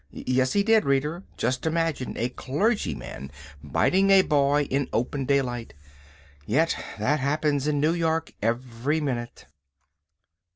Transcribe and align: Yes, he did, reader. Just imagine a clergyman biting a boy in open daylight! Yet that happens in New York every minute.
Yes, 0.09 0.53
he 0.53 0.63
did, 0.63 0.83
reader. 0.83 1.25
Just 1.37 1.67
imagine 1.67 2.17
a 2.17 2.29
clergyman 2.29 3.31
biting 3.63 4.09
a 4.09 4.23
boy 4.23 4.63
in 4.63 4.89
open 4.91 5.25
daylight! 5.25 5.75
Yet 6.43 6.75
that 6.97 7.19
happens 7.19 7.67
in 7.67 7.79
New 7.79 7.93
York 7.93 8.31
every 8.41 8.99
minute. 8.99 9.45